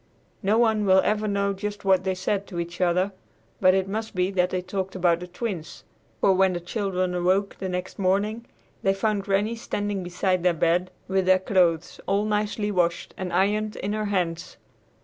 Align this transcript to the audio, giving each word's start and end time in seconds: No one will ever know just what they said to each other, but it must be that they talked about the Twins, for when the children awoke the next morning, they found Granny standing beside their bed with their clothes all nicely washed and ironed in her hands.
No 0.41 0.57
one 0.57 0.83
will 0.87 0.99
ever 1.03 1.27
know 1.27 1.53
just 1.53 1.85
what 1.85 2.03
they 2.03 2.15
said 2.15 2.47
to 2.47 2.59
each 2.59 2.81
other, 2.81 3.11
but 3.59 3.75
it 3.75 3.87
must 3.87 4.15
be 4.15 4.31
that 4.31 4.49
they 4.49 4.59
talked 4.59 4.95
about 4.95 5.19
the 5.19 5.27
Twins, 5.27 5.83
for 6.21 6.33
when 6.33 6.53
the 6.53 6.59
children 6.59 7.13
awoke 7.13 7.57
the 7.59 7.69
next 7.69 7.99
morning, 7.99 8.47
they 8.81 8.95
found 8.95 9.21
Granny 9.25 9.55
standing 9.55 10.01
beside 10.01 10.41
their 10.41 10.55
bed 10.55 10.89
with 11.07 11.27
their 11.27 11.37
clothes 11.37 12.01
all 12.07 12.25
nicely 12.25 12.71
washed 12.71 13.13
and 13.15 13.31
ironed 13.31 13.75
in 13.75 13.93
her 13.93 14.05
hands. 14.05 14.57